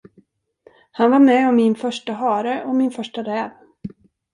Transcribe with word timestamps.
Han 0.91 1.11
var 1.11 1.19
med 1.19 1.49
om 1.49 1.55
min 1.55 1.75
första 1.75 2.13
hare 2.13 2.63
och 2.65 2.75
min 2.75 2.91
första 2.91 3.23
räv. 3.23 3.49